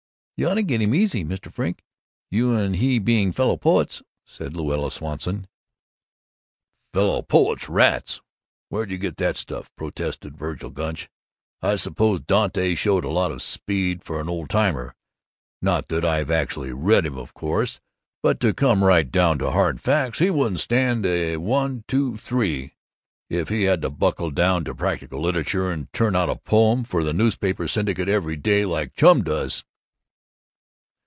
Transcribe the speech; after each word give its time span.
"You 0.43 0.47
ought 0.49 0.55
to 0.55 0.63
get 0.63 0.81
him 0.81 0.95
easy, 0.95 1.23
Mr. 1.23 1.53
Frink, 1.53 1.83
you 2.31 2.55
and 2.55 2.75
he 2.77 2.97
being 2.97 3.31
fellow 3.31 3.57
poets," 3.57 4.01
said 4.25 4.53
Louetta 4.55 4.89
Swanson. 4.91 5.47
"Fellow 6.95 7.21
poets, 7.21 7.69
rats! 7.69 8.21
Where 8.69 8.87
d' 8.87 8.91
you 8.93 8.97
get 8.97 9.17
that 9.17 9.37
stuff?" 9.37 9.69
protested 9.75 10.35
Vergil 10.39 10.71
Gunch. 10.71 11.11
"I 11.61 11.75
suppose 11.75 12.21
Dante 12.21 12.73
showed 12.73 13.05
a 13.05 13.11
lot 13.11 13.31
of 13.31 13.43
speed 13.43 14.01
for 14.03 14.19
an 14.19 14.27
old 14.27 14.49
timer 14.49 14.95
not 15.61 15.89
that 15.89 16.03
I've 16.03 16.31
actually 16.31 16.73
read 16.73 17.05
him, 17.05 17.19
of 17.19 17.35
course 17.35 17.79
but 18.23 18.39
to 18.39 18.51
come 18.51 18.83
right 18.83 19.11
down 19.11 19.37
to 19.37 19.51
hard 19.51 19.79
facts, 19.79 20.17
he 20.17 20.31
wouldn't 20.31 20.59
stand 20.61 21.05
one 21.43 21.83
two 21.87 22.17
three 22.17 22.73
if 23.29 23.49
he 23.49 23.65
had 23.65 23.83
to 23.83 23.91
buckle 23.91 24.31
down 24.31 24.63
to 24.65 24.73
practical 24.73 25.21
literature 25.21 25.69
and 25.69 25.93
turn 25.93 26.15
out 26.15 26.31
a 26.31 26.35
poem 26.35 26.83
for 26.83 27.03
the 27.03 27.13
newspaper 27.13 27.67
syndicate 27.67 28.09
every 28.09 28.37
day, 28.37 28.65
like 28.65 28.95
Chum 28.95 29.23
does!" 29.23 29.63